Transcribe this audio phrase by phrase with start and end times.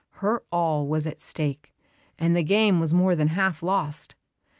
[0.25, 1.75] Her all was at stake
[2.17, 4.15] and the game was more than half lost.